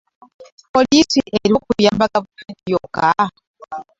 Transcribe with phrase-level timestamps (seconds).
[0.73, 3.07] Poliisi eriwo kuyamba gavumenti yokka?